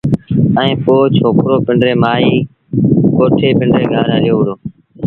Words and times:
ائيٚݩ 0.59 0.81
پو 0.83 0.93
ڇوڪرو 1.15 1.55
پنڊريٚ 1.65 1.99
مآئيٚ 2.01 2.45
ڪوٺي 3.15 3.49
پنڊري 3.57 3.85
گھر 3.93 4.05
هليو 4.15 4.35
وهُڙو 4.37 4.53